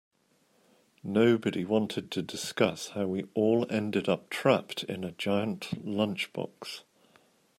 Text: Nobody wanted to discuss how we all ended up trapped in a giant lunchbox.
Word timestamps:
Nobody 1.03 1.63
wanted 1.63 2.09
to 2.09 2.23
discuss 2.23 2.87
how 2.95 3.05
we 3.05 3.25
all 3.35 3.67
ended 3.69 4.09
up 4.09 4.31
trapped 4.31 4.81
in 4.83 5.03
a 5.03 5.11
giant 5.11 5.79
lunchbox. 5.85 6.81